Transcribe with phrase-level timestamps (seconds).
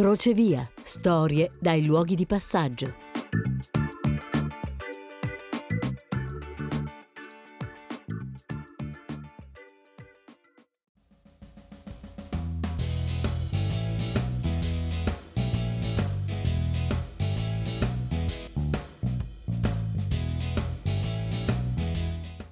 [0.00, 0.66] Crocevia.
[0.82, 2.94] Storie dai luoghi di passaggio.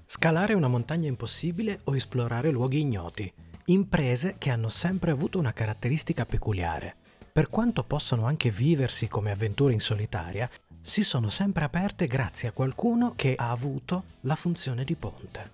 [0.04, 3.32] Scalare una montagna impossibile o esplorare luoghi ignoti.
[3.68, 6.96] Imprese che hanno sempre avuto una caratteristica peculiare.
[7.38, 10.50] Per quanto possano anche viversi come avventure in solitaria,
[10.80, 15.48] si sono sempre aperte grazie a qualcuno che ha avuto la funzione di ponte.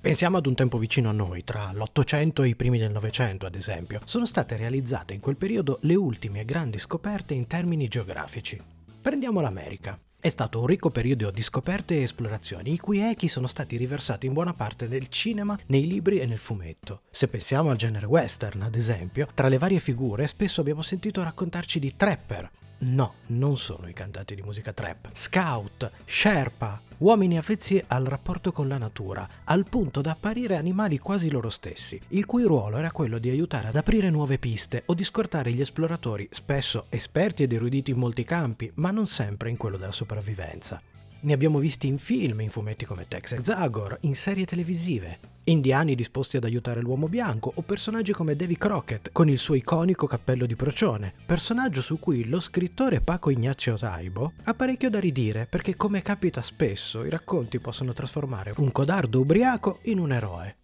[0.00, 3.54] Pensiamo ad un tempo vicino a noi, tra l'Ottocento e i primi del Novecento, ad
[3.54, 4.00] esempio.
[4.06, 8.58] Sono state realizzate in quel periodo le ultime grandi scoperte in termini geografici.
[9.02, 10.00] Prendiamo l'America.
[10.26, 14.26] È stato un ricco periodo di scoperte e esplorazioni, i cui echi sono stati riversati
[14.26, 17.02] in buona parte nel cinema, nei libri e nel fumetto.
[17.10, 21.78] Se pensiamo al genere western, ad esempio, tra le varie figure spesso abbiamo sentito raccontarci
[21.78, 22.50] di trapper.
[22.78, 25.08] No, non sono i cantanti di musica trap.
[25.14, 31.30] Scout, Sherpa, uomini avvezzi al rapporto con la natura, al punto da apparire animali quasi
[31.30, 35.04] loro stessi, il cui ruolo era quello di aiutare ad aprire nuove piste o di
[35.04, 39.78] scortare gli esploratori, spesso esperti ed eruditi in molti campi, ma non sempre in quello
[39.78, 40.80] della sopravvivenza.
[41.26, 45.18] Ne abbiamo visti in film, in fumetti come Tex Zagor, in serie televisive.
[45.42, 50.06] Indiani disposti ad aiutare l'uomo bianco o personaggi come Davy Crockett con il suo iconico
[50.06, 55.48] cappello di procione, personaggio su cui lo scrittore Paco Ignazio Taibo ha parecchio da ridire
[55.50, 60.56] perché come capita spesso i racconti possono trasformare un codardo ubriaco in un eroe.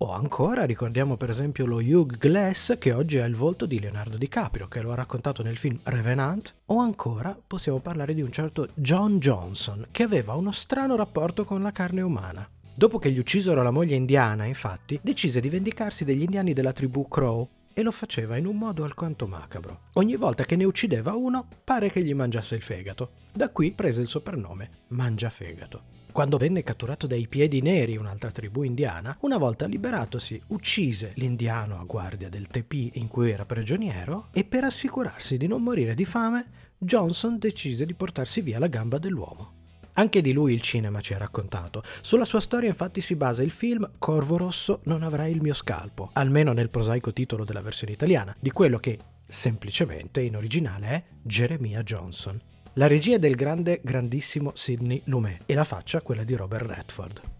[0.00, 4.16] O ancora ricordiamo per esempio lo Hugh Glass che oggi ha il volto di Leonardo
[4.16, 8.68] DiCaprio che lo ha raccontato nel film Revenant o ancora possiamo parlare di un certo
[8.74, 12.48] John Johnson che aveva uno strano rapporto con la carne umana.
[12.76, 17.08] Dopo che gli uccisero la moglie indiana, infatti, decise di vendicarsi degli indiani della tribù
[17.08, 17.48] Crow
[17.78, 19.82] e lo faceva in un modo alquanto macabro.
[19.92, 23.12] Ogni volta che ne uccideva uno, pare che gli mangiasse il fegato.
[23.32, 25.82] Da qui prese il soprannome Mangiafegato.
[26.10, 31.84] Quando venne catturato dai piedi neri, un'altra tribù indiana, una volta liberatosi uccise l'indiano a
[31.84, 36.46] guardia del tepì in cui era prigioniero e per assicurarsi di non morire di fame,
[36.78, 39.57] Johnson decise di portarsi via la gamba dell'uomo.
[39.98, 41.82] Anche di lui il cinema ci ha raccontato.
[42.02, 46.10] Sulla sua storia infatti si basa il film Corvo Rosso non avrai il mio scalpo,
[46.12, 51.82] almeno nel prosaico titolo della versione italiana, di quello che semplicemente in originale è Jeremiah
[51.82, 52.40] Johnson.
[52.74, 57.37] La regia è del grande, grandissimo Sidney Lumet e la faccia quella di Robert Redford.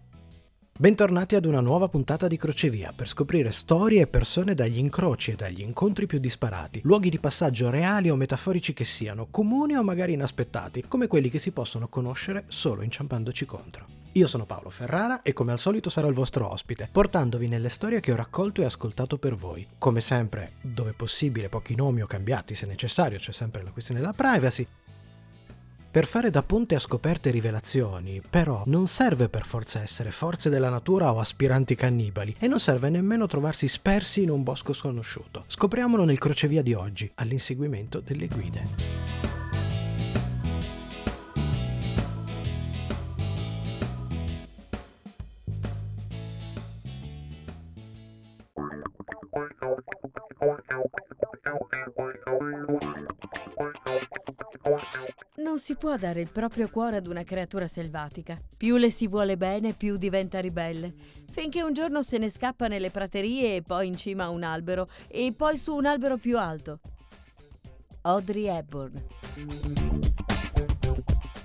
[0.81, 5.35] Bentornati ad una nuova puntata di Crocevia per scoprire storie e persone dagli incroci e
[5.35, 10.13] dagli incontri più disparati, luoghi di passaggio reali o metaforici che siano, comuni o magari
[10.13, 13.87] inaspettati, come quelli che si possono conoscere solo inciampandoci contro.
[14.13, 17.99] Io sono Paolo Ferrara e come al solito sarò il vostro ospite, portandovi nelle storie
[17.99, 19.67] che ho raccolto e ascoltato per voi.
[19.77, 24.13] Come sempre, dove possibile, pochi nomi o cambiati se necessario, c'è sempre la questione della
[24.13, 24.65] privacy,
[25.91, 30.49] per fare da ponte a scoperte e rivelazioni, però, non serve per forza essere forze
[30.49, 35.45] della natura o aspiranti cannibali e non serve nemmeno trovarsi spersi in un bosco sconosciuto.
[35.47, 39.17] Scopriamolo nel crocevia di oggi, all'inseguimento delle guide.
[55.37, 58.39] Non si può dare il proprio cuore ad una creatura selvatica.
[58.57, 60.93] Più le si vuole bene, più diventa ribelle.
[61.31, 64.87] Finché un giorno se ne scappa nelle praterie e poi in cima a un albero
[65.07, 66.79] e poi su un albero più alto.
[68.01, 69.01] Audrey Hepburn.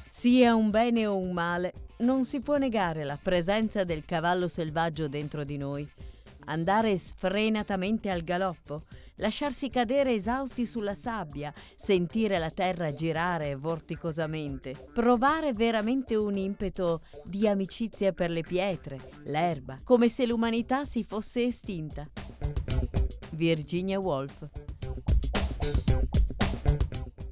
[0.09, 5.07] Sia un bene o un male, non si può negare la presenza del cavallo selvaggio
[5.07, 5.89] dentro di noi.
[6.47, 8.85] Andare sfrenatamente al galoppo,
[9.17, 17.47] lasciarsi cadere esausti sulla sabbia, sentire la terra girare vorticosamente, provare veramente un impeto di
[17.47, 22.09] amicizia per le pietre, l'erba, come se l'umanità si fosse estinta.
[23.33, 24.49] Virginia Woolf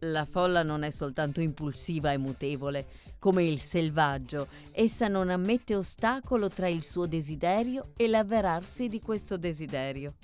[0.06, 2.86] la folla non è soltanto impulsiva e mutevole,
[3.18, 9.36] come il selvaggio, essa non ammette ostacolo tra il suo desiderio e l'avverarsi di questo
[9.36, 10.14] desiderio.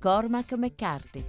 [0.00, 1.22] Cormac McCarthy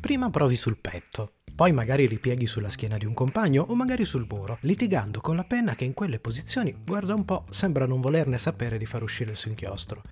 [0.00, 4.28] Prima provi sul petto, poi magari ripieghi sulla schiena di un compagno o magari sul
[4.30, 8.38] muro, litigando con la penna che in quelle posizioni, guarda un po', sembra non volerne
[8.38, 10.02] sapere di far uscire il suo inchiostro.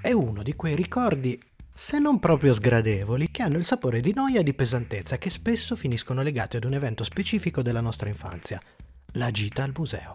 [0.00, 1.36] È uno di quei ricordi,
[1.76, 5.74] se non proprio sgradevoli, che hanno il sapore di noia e di pesantezza che spesso
[5.74, 8.60] finiscono legati ad un evento specifico della nostra infanzia,
[9.14, 10.14] la gita al museo.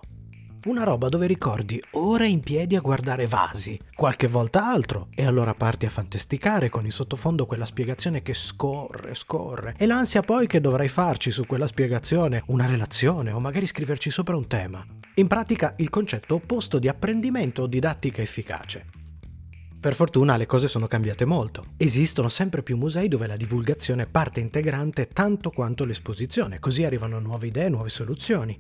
[0.66, 5.54] Una roba dove ricordi ore in piedi a guardare vasi, qualche volta altro, e allora
[5.54, 10.62] parti a fantasticare con in sottofondo quella spiegazione che scorre, scorre, e l'ansia poi che
[10.62, 14.86] dovrai farci su quella spiegazione una relazione o magari scriverci sopra un tema.
[15.16, 18.99] In pratica il concetto opposto di apprendimento o didattica efficace.
[19.80, 21.68] Per fortuna le cose sono cambiate molto.
[21.78, 27.18] Esistono sempre più musei dove la divulgazione è parte integrante tanto quanto l'esposizione, così arrivano
[27.20, 28.60] nuove idee, nuove soluzioni.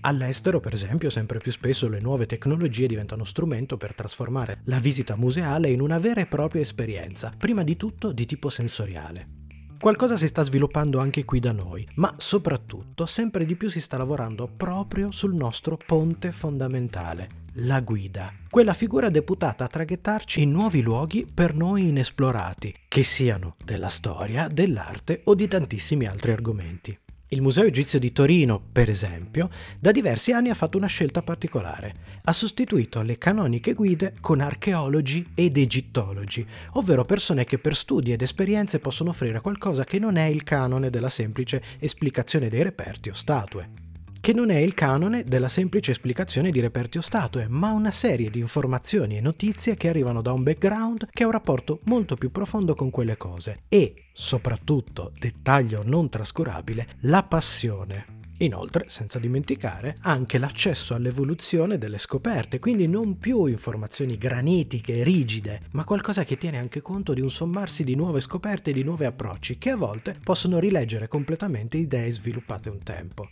[0.00, 5.14] All'estero, per esempio, sempre più spesso le nuove tecnologie diventano strumento per trasformare la visita
[5.14, 9.38] museale in una vera e propria esperienza, prima di tutto di tipo sensoriale.
[9.80, 13.96] Qualcosa si sta sviluppando anche qui da noi, ma soprattutto sempre di più si sta
[13.96, 20.82] lavorando proprio sul nostro ponte fondamentale, la guida, quella figura deputata a traghettarci in nuovi
[20.82, 26.96] luoghi per noi inesplorati, che siano della storia, dell'arte o di tantissimi altri argomenti.
[27.32, 31.94] Il Museo Egizio di Torino, per esempio, da diversi anni ha fatto una scelta particolare.
[32.24, 38.22] Ha sostituito le canoniche guide con archeologi ed egittologi, ovvero persone che per studi ed
[38.22, 43.14] esperienze possono offrire qualcosa che non è il canone della semplice esplicazione dei reperti o
[43.14, 43.89] statue
[44.20, 48.28] che non è il canone della semplice esplicazione di reperti o statue, ma una serie
[48.28, 52.30] di informazioni e notizie che arrivano da un background che ha un rapporto molto più
[52.30, 58.18] profondo con quelle cose e, soprattutto, dettaglio non trascurabile, la passione.
[58.40, 65.84] Inoltre, senza dimenticare, anche l'accesso all'evoluzione delle scoperte, quindi non più informazioni granitiche rigide, ma
[65.84, 69.58] qualcosa che tiene anche conto di un sommarsi di nuove scoperte e di nuovi approcci
[69.58, 73.28] che a volte possono rileggere completamente idee sviluppate un tempo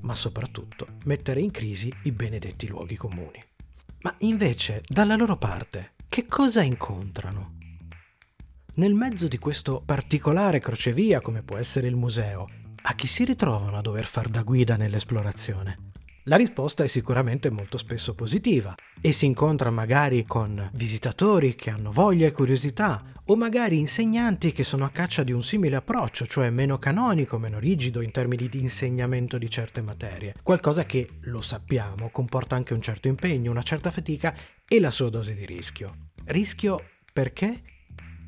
[0.00, 3.42] ma soprattutto mettere in crisi i benedetti luoghi comuni.
[4.00, 7.56] Ma invece, dalla loro parte, che cosa incontrano?
[8.74, 12.46] Nel mezzo di questo particolare crocevia come può essere il museo,
[12.82, 15.90] a chi si ritrovano a dover far da guida nell'esplorazione?
[16.24, 21.90] La risposta è sicuramente molto spesso positiva e si incontra magari con visitatori che hanno
[21.90, 26.50] voglia e curiosità o magari insegnanti che sono a caccia di un simile approccio, cioè
[26.50, 32.08] meno canonico, meno rigido in termini di insegnamento di certe materie, qualcosa che, lo sappiamo,
[32.10, 34.34] comporta anche un certo impegno, una certa fatica
[34.66, 36.10] e la sua dose di rischio.
[36.24, 36.82] Rischio
[37.12, 37.62] perché?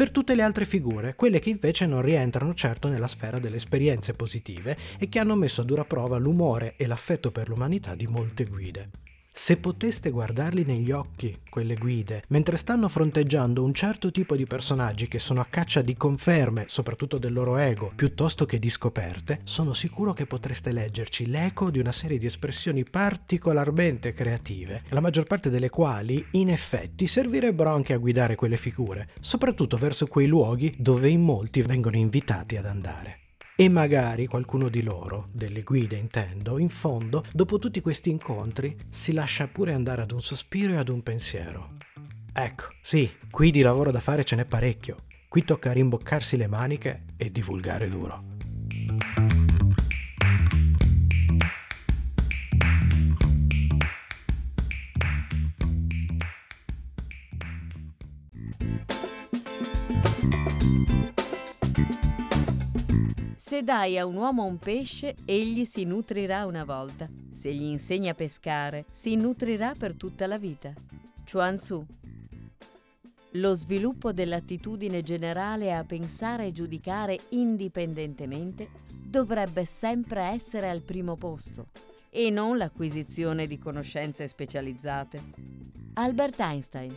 [0.00, 4.14] per tutte le altre figure, quelle che invece non rientrano certo nella sfera delle esperienze
[4.14, 8.44] positive e che hanno messo a dura prova l'umore e l'affetto per l'umanità di molte
[8.44, 8.88] guide.
[9.32, 15.06] Se poteste guardarli negli occhi, quelle guide, mentre stanno fronteggiando un certo tipo di personaggi
[15.06, 19.72] che sono a caccia di conferme, soprattutto del loro ego, piuttosto che di scoperte, sono
[19.72, 25.48] sicuro che potreste leggerci l'eco di una serie di espressioni particolarmente creative, la maggior parte
[25.48, 31.08] delle quali, in effetti, servirebbero anche a guidare quelle figure, soprattutto verso quei luoghi dove
[31.08, 33.19] in molti vengono invitati ad andare.
[33.60, 39.12] E magari qualcuno di loro, delle guide intendo, in fondo, dopo tutti questi incontri, si
[39.12, 41.76] lascia pure andare ad un sospiro e ad un pensiero.
[42.32, 44.96] Ecco, sì, qui di lavoro da fare ce n'è parecchio.
[45.28, 48.24] Qui tocca rimboccarsi le maniche e divulgare duro.
[63.62, 67.08] Dai a un uomo un pesce, egli si nutrirà una volta.
[67.30, 70.72] Se gli insegni a pescare, si nutrirà per tutta la vita.
[71.30, 71.86] Chuan Tzu.
[73.32, 78.68] Lo sviluppo dell'attitudine generale a pensare e giudicare indipendentemente
[79.04, 81.66] dovrebbe sempre essere al primo posto
[82.08, 85.22] e non l'acquisizione di conoscenze specializzate.
[85.94, 86.96] Albert Einstein.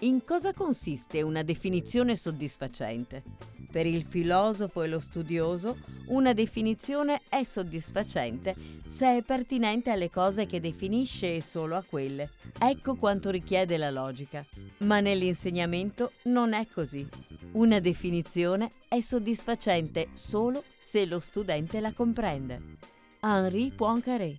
[0.00, 3.22] In cosa consiste una definizione soddisfacente?
[3.70, 8.54] Per il filosofo e lo studioso, una definizione è soddisfacente
[8.86, 12.30] se è pertinente alle cose che definisce e solo a quelle.
[12.58, 14.44] Ecco quanto richiede la logica.
[14.78, 17.06] Ma nell'insegnamento non è così.
[17.52, 22.60] Una definizione è soddisfacente solo se lo studente la comprende.
[23.20, 24.38] Henri Poincaré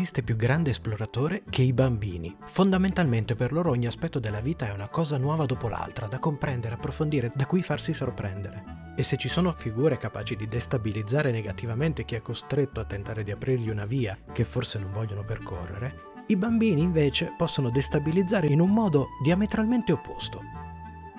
[0.00, 2.34] esiste più grande esploratore che i bambini.
[2.46, 6.76] Fondamentalmente per loro ogni aspetto della vita è una cosa nuova dopo l'altra, da comprendere,
[6.76, 8.94] approfondire, da cui farsi sorprendere.
[8.96, 13.30] E se ci sono figure capaci di destabilizzare negativamente chi è costretto a tentare di
[13.30, 18.70] aprirgli una via che forse non vogliono percorrere, i bambini invece possono destabilizzare in un
[18.70, 20.40] modo diametralmente opposto.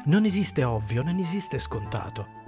[0.05, 2.39] Non esiste ovvio, non esiste scontato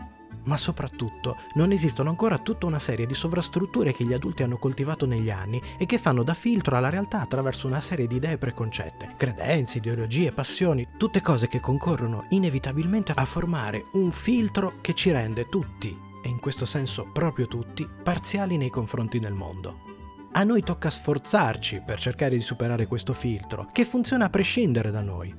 [0.46, 5.06] ma soprattutto non esistono ancora tutta una serie di sovrastrutture che gli adulti hanno coltivato
[5.06, 9.14] negli anni e che fanno da filtro alla realtà attraverso una serie di idee preconcette,
[9.18, 15.46] credenze, ideologie, passioni, tutte cose che concorrono inevitabilmente a formare un filtro che ci rende
[15.46, 19.92] tutti, e in questo senso proprio tutti, parziali nei confronti del mondo.
[20.34, 25.02] A noi tocca sforzarci per cercare di superare questo filtro, che funziona a prescindere da
[25.02, 25.34] noi.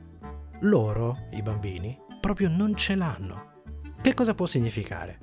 [0.60, 3.53] Loro, i bambini, proprio non ce l'hanno.
[4.04, 5.18] Che cosa può significare?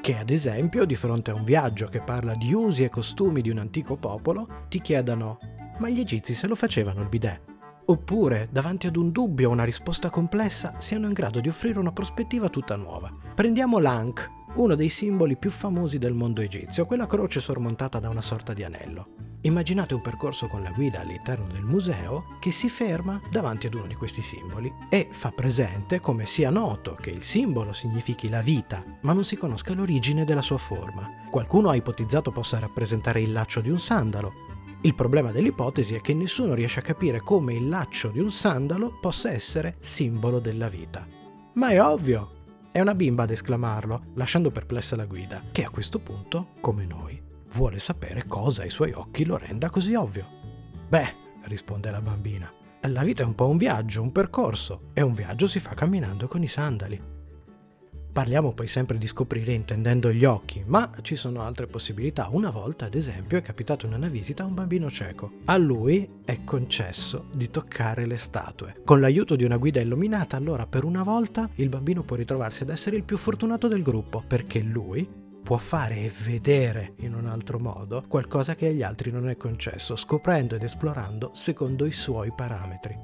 [0.00, 3.50] Che ad esempio di fronte a un viaggio che parla di usi e costumi di
[3.50, 5.38] un antico popolo ti chiedano
[5.78, 7.40] ma gli egizi se lo facevano il bidet?
[7.86, 11.90] Oppure, davanti ad un dubbio o una risposta complessa, siano in grado di offrire una
[11.90, 13.12] prospettiva tutta nuova.
[13.34, 18.22] Prendiamo l'Ankh, uno dei simboli più famosi del mondo egizio, quella croce sormontata da una
[18.22, 19.29] sorta di anello.
[19.42, 23.86] Immaginate un percorso con la guida all'interno del museo che si ferma davanti ad uno
[23.86, 28.84] di questi simboli e fa presente come sia noto che il simbolo significhi la vita,
[29.00, 31.24] ma non si conosca l'origine della sua forma.
[31.30, 34.32] Qualcuno ha ipotizzato possa rappresentare il laccio di un sandalo.
[34.82, 38.98] Il problema dell'ipotesi è che nessuno riesce a capire come il laccio di un sandalo
[39.00, 41.06] possa essere simbolo della vita.
[41.54, 42.32] Ma è ovvio!
[42.72, 47.19] È una bimba ad esclamarlo, lasciando perplessa la guida, che a questo punto, come noi,
[47.52, 50.26] vuole sapere cosa ai suoi occhi lo renda così ovvio.
[50.88, 51.14] Beh,
[51.44, 52.52] risponde la bambina,
[52.82, 56.26] la vita è un po' un viaggio, un percorso, e un viaggio si fa camminando
[56.26, 57.18] con i sandali.
[58.12, 62.28] Parliamo poi sempre di scoprire intendendo gli occhi, ma ci sono altre possibilità.
[62.32, 65.30] Una volta, ad esempio, è capitato in una visita a un bambino cieco.
[65.44, 68.80] A lui è concesso di toccare le statue.
[68.84, 72.70] Con l'aiuto di una guida illuminata, allora per una volta il bambino può ritrovarsi ad
[72.70, 75.08] essere il più fortunato del gruppo, perché lui
[75.42, 79.96] può fare e vedere in un altro modo qualcosa che agli altri non è concesso,
[79.96, 82.96] scoprendo ed esplorando secondo i suoi parametri.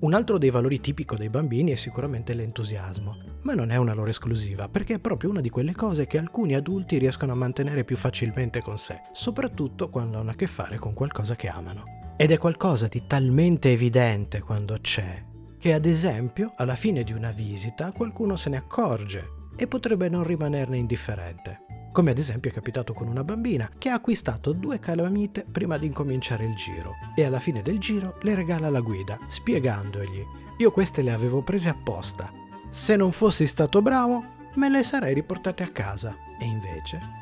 [0.00, 4.10] Un altro dei valori tipico dei bambini è sicuramente l'entusiasmo, ma non è una loro
[4.10, 7.96] esclusiva, perché è proprio una di quelle cose che alcuni adulti riescono a mantenere più
[7.96, 11.82] facilmente con sé, soprattutto quando hanno a che fare con qualcosa che amano.
[12.16, 15.24] Ed è qualcosa di talmente evidente quando c'è,
[15.58, 20.22] che ad esempio alla fine di una visita qualcuno se ne accorge e potrebbe non
[20.22, 21.66] rimanerne indifferente.
[21.90, 25.86] Come ad esempio è capitato con una bambina che ha acquistato due calamite prima di
[25.86, 30.24] incominciare il giro e alla fine del giro le regala la guida, spiegandogli
[30.58, 32.32] io queste le avevo prese apposta.
[32.70, 34.24] Se non fossi stato bravo,
[34.54, 36.16] me le sarei riportate a casa.
[36.38, 37.16] E invece...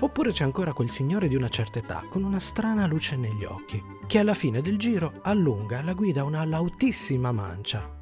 [0.00, 3.82] Oppure c'è ancora quel signore di una certa età con una strana luce negli occhi,
[4.06, 7.97] che alla fine del giro allunga la guida una lautissima mancia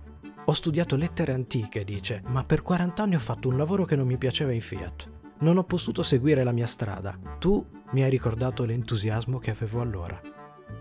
[0.49, 4.07] ho studiato lettere antiche, dice, ma per 40 anni ho fatto un lavoro che non
[4.07, 5.11] mi piaceva in Fiat.
[5.41, 7.19] Non ho potuto seguire la mia strada.
[7.41, 10.21] Tu mi hai ricordato l'entusiasmo che avevo allora.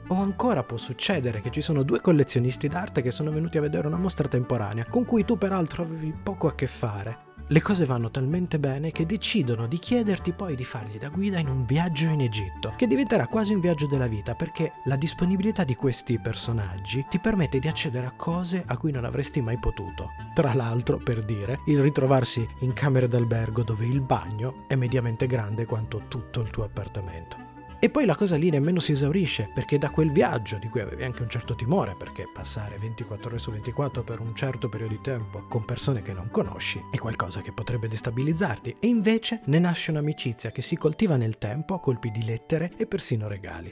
[0.10, 3.88] O ancora può succedere che ci sono due collezionisti d'arte che sono venuti a vedere
[3.88, 8.09] una mostra temporanea, con cui tu peraltro avevi poco a che fare, le cose vanno
[8.09, 12.21] talmente bene che decidono di chiederti poi di fargli da guida in un viaggio in
[12.21, 17.19] Egitto, che diventerà quasi un viaggio della vita perché la disponibilità di questi personaggi ti
[17.19, 20.13] permette di accedere a cose a cui non avresti mai potuto.
[20.33, 25.65] Tra l'altro, per dire, il ritrovarsi in camere d'albergo dove il bagno è mediamente grande
[25.65, 27.54] quanto tutto il tuo appartamento.
[27.86, 31.04] E poi la cosa lì nemmeno si esaurisce, perché da quel viaggio, di cui avevi
[31.04, 35.01] anche un certo timore, perché passare 24 ore su 24 per un certo periodo di
[35.01, 39.92] tempo con persone che non conosci è qualcosa che potrebbe destabilizzarti, e invece ne nasce
[39.92, 43.72] un'amicizia che si coltiva nel tempo a colpi di lettere e persino regali.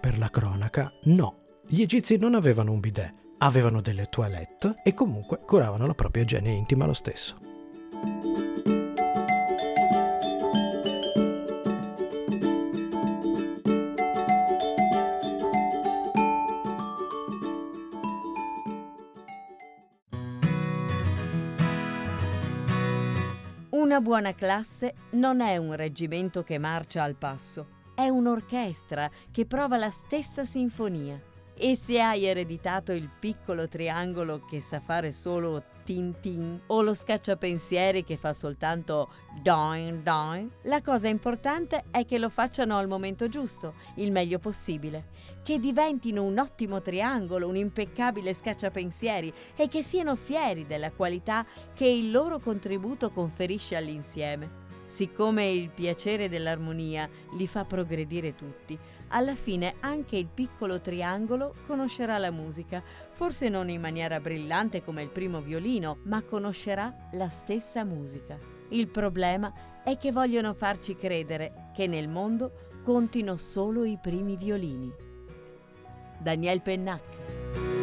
[0.00, 1.60] Per la cronaca, no.
[1.64, 6.50] Gli egizi non avevano un bidet, avevano delle toilette e comunque curavano la propria igiene
[6.50, 8.27] intima lo stesso.
[23.98, 29.76] Una buona classe non è un reggimento che marcia al passo, è un'orchestra che prova
[29.76, 31.20] la stessa sinfonia.
[31.60, 36.94] E se hai ereditato il piccolo triangolo che sa fare solo tin tin o lo
[36.94, 39.08] scacciapensieri che fa soltanto
[39.42, 45.06] doin doin, la cosa importante è che lo facciano al momento giusto, il meglio possibile,
[45.42, 51.88] che diventino un ottimo triangolo, un impeccabile scacciapensieri e che siano fieri della qualità che
[51.88, 54.66] il loro contributo conferisce all'insieme.
[54.86, 62.18] Siccome il piacere dell'armonia li fa progredire tutti, alla fine anche il piccolo triangolo conoscerà
[62.18, 67.84] la musica, forse non in maniera brillante come il primo violino, ma conoscerà la stessa
[67.84, 68.38] musica.
[68.70, 74.92] Il problema è che vogliono farci credere che nel mondo contino solo i primi violini.
[76.18, 77.77] Daniel Pennac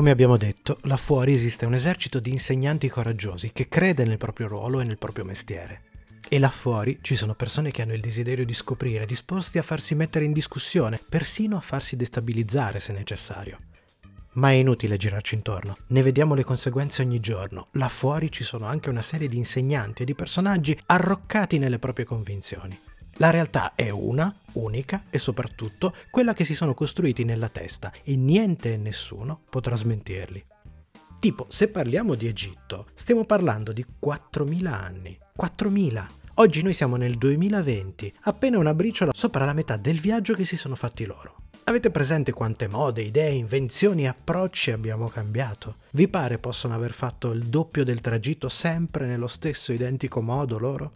[0.00, 4.48] Come abbiamo detto, là fuori esiste un esercito di insegnanti coraggiosi che crede nel proprio
[4.48, 5.82] ruolo e nel proprio mestiere.
[6.26, 9.94] E là fuori ci sono persone che hanno il desiderio di scoprire, disposti a farsi
[9.94, 13.58] mettere in discussione, persino a farsi destabilizzare se necessario.
[14.36, 17.66] Ma è inutile girarci intorno, ne vediamo le conseguenze ogni giorno.
[17.72, 22.06] Là fuori ci sono anche una serie di insegnanti e di personaggi arroccati nelle proprie
[22.06, 22.88] convinzioni.
[23.20, 28.16] La realtà è una, unica e soprattutto quella che si sono costruiti nella testa e
[28.16, 30.42] niente e nessuno potrà smentirli.
[31.18, 35.18] Tipo, se parliamo di Egitto, stiamo parlando di 4.000 anni.
[35.38, 36.06] 4.000!
[36.36, 40.56] Oggi noi siamo nel 2020, appena una briciola sopra la metà del viaggio che si
[40.56, 41.42] sono fatti loro.
[41.64, 45.74] Avete presente quante mode, idee, invenzioni e approcci abbiamo cambiato?
[45.90, 50.90] Vi pare possono aver fatto il doppio del tragitto sempre nello stesso identico modo loro?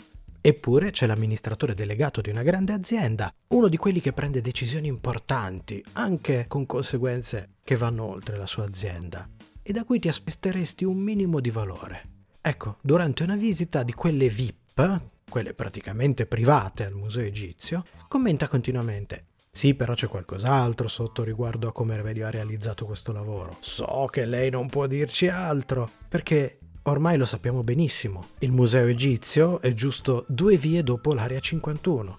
[0.47, 5.83] Eppure c'è l'amministratore delegato di una grande azienda, uno di quelli che prende decisioni importanti,
[5.93, 9.27] anche con conseguenze che vanno oltre la sua azienda,
[9.63, 12.09] e da cui ti aspetteresti un minimo di valore.
[12.43, 19.29] Ecco, durante una visita di quelle VIP, quelle praticamente private al museo egizio, commenta continuamente
[19.51, 23.57] sì, però c'è qualcos'altro sotto riguardo a come veniva realizzato questo lavoro.
[23.61, 29.59] So che lei non può dirci altro, perché Ormai lo sappiamo benissimo, il museo egizio
[29.63, 32.19] è giusto due vie dopo l'area 51.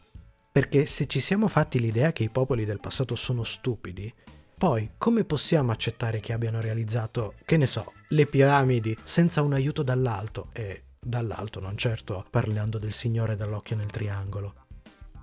[0.52, 4.12] Perché se ci siamo fatti l'idea che i popoli del passato sono stupidi,
[4.58, 9.84] poi come possiamo accettare che abbiano realizzato, che ne so, le piramidi senza un aiuto
[9.84, 10.48] dall'alto?
[10.52, 14.56] E dall'alto, non certo parlando del Signore dall'occhio nel triangolo.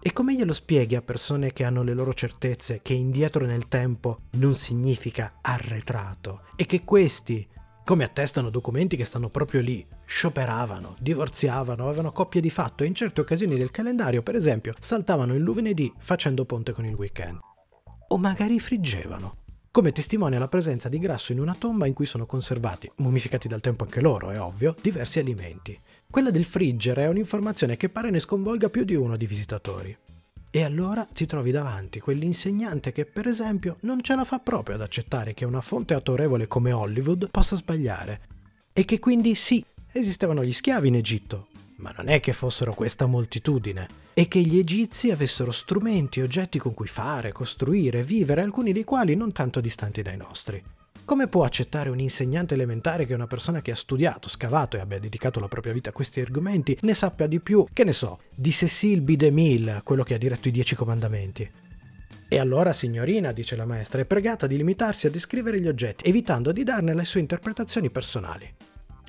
[0.01, 4.21] E come glielo spieghi a persone che hanno le loro certezze che indietro nel tempo
[4.35, 7.45] non significa arretrato e che questi
[7.93, 12.95] come attestano documenti che stanno proprio lì, scioperavano, divorziavano, avevano coppie di fatto e in
[12.95, 17.41] certe occasioni del calendario, per esempio, saltavano il lunedì facendo ponte con il weekend.
[18.09, 22.25] O magari friggevano, come testimonia la presenza di grasso in una tomba in cui sono
[22.25, 25.79] conservati, mummificati dal tempo anche loro, è ovvio, diversi alimenti.
[26.11, 29.95] Quella del friggere è un'informazione che pare ne sconvolga più di uno di visitatori.
[30.55, 34.83] E allora ti trovi davanti quell'insegnante che, per esempio, non ce la fa proprio ad
[34.83, 38.21] accettare che una fonte autorevole come Hollywood possa sbagliare.
[38.75, 43.07] E che quindi sì, esistevano gli schiavi in Egitto, ma non è che fossero questa
[43.07, 48.85] moltitudine, e che gli egizi avessero strumenti oggetti con cui fare, costruire, vivere, alcuni dei
[48.85, 50.63] quali non tanto distanti dai nostri.
[51.13, 54.99] Come può accettare un insegnante elementare che una persona che ha studiato, scavato e abbia
[54.99, 58.51] dedicato la propria vita a questi argomenti ne sappia di più, che ne so, di
[58.51, 59.17] Cecil B.
[59.17, 61.51] DeMille, quello che ha diretto i Dieci Comandamenti?
[62.29, 66.51] E allora, signorina, dice la maestra, è pregata di limitarsi a descrivere gli oggetti, evitando
[66.51, 68.51] di darne le sue interpretazioni personali.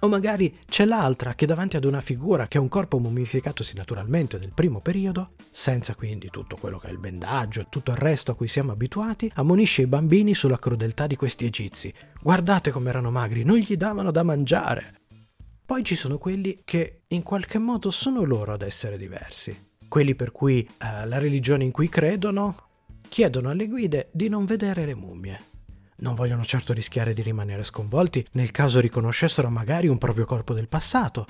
[0.04, 4.38] O magari c'è l'altra che davanti ad una figura che ha un corpo mummificatosi naturalmente
[4.38, 8.32] del primo periodo, senza quindi tutto quello che è il bendaggio e tutto il resto
[8.32, 11.94] a cui siamo abituati, ammonisce i bambini sulla crudeltà di questi egizi.
[12.22, 15.00] Guardate come erano magri, non gli davano da mangiare.
[15.66, 19.58] Poi ci sono quelli che in qualche modo sono loro ad essere diversi.
[19.88, 22.58] Quelli per cui eh, la religione in cui credono
[23.08, 25.52] chiedono alle guide di non vedere le mummie
[26.04, 30.68] non vogliono certo rischiare di rimanere sconvolti nel caso riconoscessero magari un proprio corpo del
[30.68, 31.26] passato.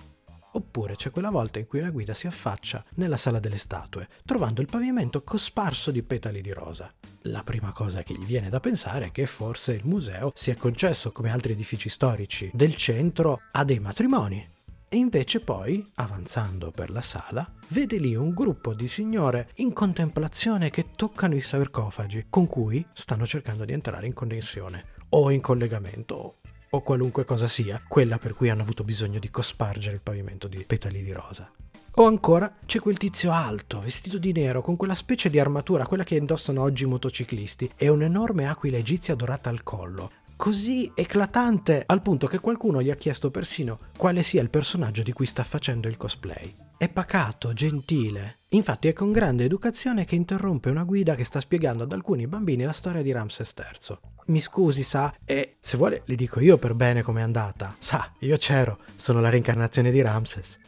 [0.56, 4.62] Oppure c'è quella volta in cui la guida si affaccia nella sala delle statue, trovando
[4.62, 6.92] il pavimento cosparso di petali di rosa.
[7.22, 10.56] La prima cosa che gli viene da pensare è che forse il museo si è
[10.56, 14.53] concesso, come altri edifici storici del centro, a dei matrimoni.
[14.94, 20.70] E invece poi, avanzando per la sala, vede lì un gruppo di signore in contemplazione
[20.70, 26.36] che toccano i sarcofagi, con cui stanno cercando di entrare in connessione, o in collegamento,
[26.70, 30.64] o qualunque cosa sia, quella per cui hanno avuto bisogno di cospargere il pavimento di
[30.64, 31.52] petali di rosa.
[31.96, 36.04] O ancora c'è quel tizio alto, vestito di nero, con quella specie di armatura, quella
[36.04, 42.02] che indossano oggi i motociclisti, e un'enorme aquila egizia dorata al collo, così eclatante al
[42.02, 45.88] punto che qualcuno gli ha chiesto persino quale sia il personaggio di cui sta facendo
[45.88, 46.56] il cosplay.
[46.78, 48.39] È pacato, gentile.
[48.50, 52.63] Infatti è con grande educazione che interrompe una guida che sta spiegando ad alcuni bambini
[52.63, 53.98] la storia di Ramses III.
[54.26, 57.76] mi scusi, sa, e se vuole le dico io per bene com'è andata.
[57.80, 60.60] Sa, io c'ero, sono la reincarnazione di Ramses.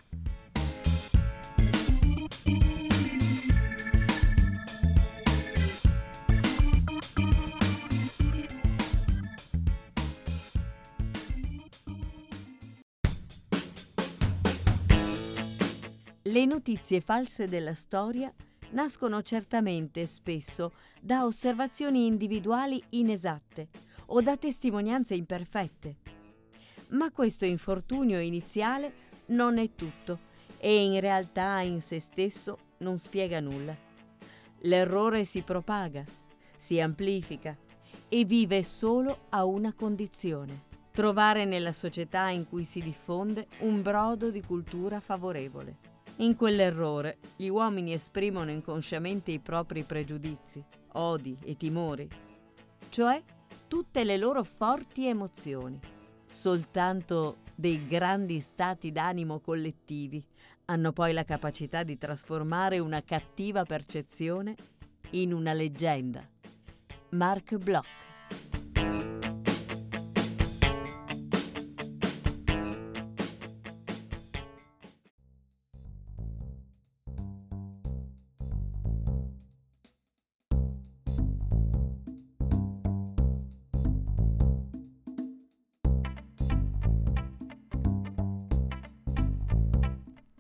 [16.67, 18.34] Notizie false della storia
[18.71, 23.67] nascono certamente spesso da osservazioni individuali inesatte
[24.08, 25.97] o da testimonianze imperfette.
[26.89, 28.93] Ma questo infortunio iniziale
[29.28, 30.17] non è tutto
[30.58, 33.78] e in realtà in se stesso non spiega nulla.
[34.62, 36.04] L'errore si propaga,
[36.58, 37.56] si amplifica
[38.10, 44.32] e vive solo a una condizione, trovare nella società in cui si diffonde un brodo
[44.32, 45.93] di cultura favorevole.
[46.17, 52.08] In quell'errore gli uomini esprimono inconsciamente i propri pregiudizi, odi e timori,
[52.88, 53.21] cioè
[53.67, 55.78] tutte le loro forti emozioni.
[56.25, 60.25] Soltanto dei grandi stati d'animo collettivi
[60.65, 64.56] hanno poi la capacità di trasformare una cattiva percezione
[65.12, 66.25] in una leggenda.
[67.10, 68.05] Mark Bloch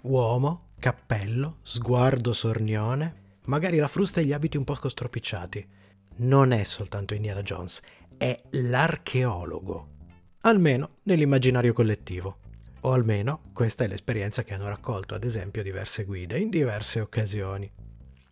[0.05, 5.67] Uomo, cappello, sguardo sornione, magari la frusta e gli abiti un po' stropicciati.
[6.17, 7.81] Non è soltanto Indiana Jones,
[8.15, 9.87] è l'archeologo.
[10.41, 12.37] Almeno nell'immaginario collettivo.
[12.81, 17.69] O almeno questa è l'esperienza che hanno raccolto, ad esempio, diverse guide in diverse occasioni.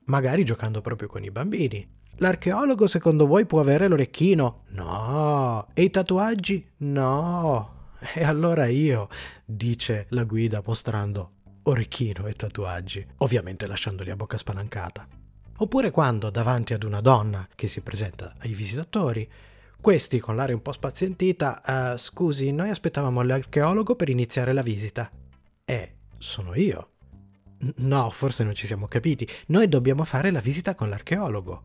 [0.05, 2.01] Magari giocando proprio con i bambini.
[2.17, 4.65] L'archeologo secondo voi può avere l'orecchino?
[4.69, 5.69] No.
[5.73, 6.69] E i tatuaggi?
[6.77, 7.89] No.
[8.13, 9.07] E allora io,
[9.43, 11.31] dice la guida mostrando
[11.63, 15.07] orecchino e tatuaggi, ovviamente lasciandoli a bocca spalancata.
[15.57, 19.29] Oppure quando, davanti ad una donna che si presenta ai visitatori,
[19.79, 21.61] questi con l'aria un po' spazientita,
[21.93, 25.11] uh, scusi, noi aspettavamo l'archeologo per iniziare la visita.
[25.65, 26.91] Eh, sono io.
[27.59, 29.27] N- no, forse non ci siamo capiti.
[29.47, 31.63] Noi dobbiamo fare la visita con l'archeologo.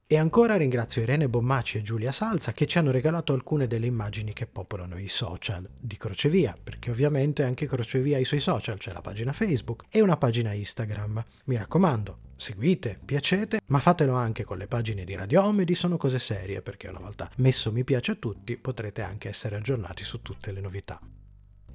[0.08, 4.32] E ancora ringrazio Irene Bommaci e Giulia Salza che ci hanno regalato alcune delle immagini
[4.32, 8.92] che popolano i social di Crocevia, perché ovviamente anche Crocevia ha i suoi social, c'è
[8.92, 11.24] la pagina Facebook e una pagina Instagram.
[11.46, 15.74] Mi raccomando, seguite, piacete, ma fatelo anche con le pagine di Radio Home e di
[15.74, 20.04] Sono Cose Serie, perché una volta messo mi piace a tutti potrete anche essere aggiornati
[20.04, 21.00] su tutte le novità.